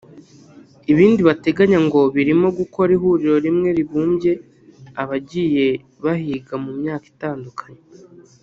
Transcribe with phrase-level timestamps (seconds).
[0.91, 4.31] Ibindi bateganya ngo birimo gukora ihuriro rimwe ribumbye
[5.01, 5.67] abagiye
[6.03, 7.81] bahiga mu myaka itandukanye